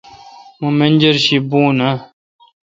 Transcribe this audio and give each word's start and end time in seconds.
مہ 0.59 0.69
منجر 0.77 1.15
شی 1.25 1.35
یی 1.39 1.45
بون 1.49 1.77
اہ؟ 1.87 1.93